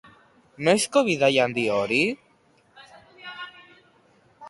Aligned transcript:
Noizko 0.67 1.03
bidaia 1.09 1.45
handi 1.45 1.67
hori? 1.75 2.01